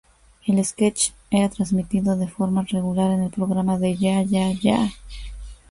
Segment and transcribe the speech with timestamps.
[0.47, 4.89] El sketch era transmitido de forma regular en el programa de Ya-Ya-Yah.